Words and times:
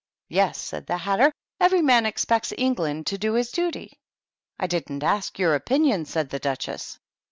"Yes," 0.29 0.57
said 0.57 0.87
the 0.87 0.97
Hatter, 0.97 1.31
"every 1.59 1.83
man 1.83 2.07
expects 2.07 2.51
England 2.57 3.05
to 3.05 3.19
do 3.19 3.33
his 3.33 3.51
duty." 3.51 3.99
"I 4.57 4.65
didn't 4.65 5.03
ask 5.03 5.37
your 5.37 5.53
opinion," 5.53 6.05
said 6.05 6.31
the 6.31 6.39
Duch 6.39 6.67
ess. 6.67 6.97